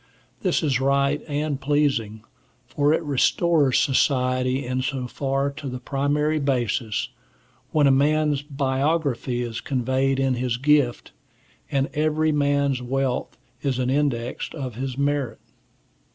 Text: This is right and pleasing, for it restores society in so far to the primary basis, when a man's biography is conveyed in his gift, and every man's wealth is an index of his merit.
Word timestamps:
This 0.41 0.63
is 0.63 0.81
right 0.81 1.21
and 1.27 1.61
pleasing, 1.61 2.23
for 2.65 2.91
it 2.91 3.03
restores 3.03 3.77
society 3.79 4.65
in 4.65 4.81
so 4.81 5.05
far 5.05 5.51
to 5.51 5.67
the 5.69 5.77
primary 5.77 6.39
basis, 6.39 7.09
when 7.69 7.85
a 7.85 7.91
man's 7.91 8.41
biography 8.41 9.43
is 9.43 9.61
conveyed 9.61 10.19
in 10.19 10.33
his 10.33 10.57
gift, 10.57 11.11
and 11.69 11.87
every 11.93 12.31
man's 12.31 12.81
wealth 12.81 13.37
is 13.61 13.77
an 13.77 13.91
index 13.91 14.49
of 14.55 14.73
his 14.73 14.97
merit. 14.97 15.37